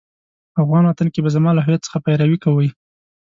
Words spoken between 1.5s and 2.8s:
له هويت څخه پيروي کوئ.